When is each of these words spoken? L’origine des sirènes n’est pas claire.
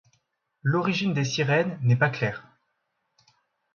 L’origine 0.63 1.13
des 1.13 1.23
sirènes 1.23 1.77
n’est 1.83 1.95
pas 1.95 2.09
claire. 2.09 2.47